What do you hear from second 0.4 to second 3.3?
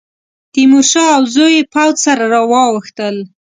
تیمورشاه او زوی یې پوځ سره واوښتل.